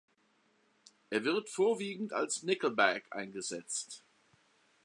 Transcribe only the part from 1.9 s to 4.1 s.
als Nickelback eingesetzt.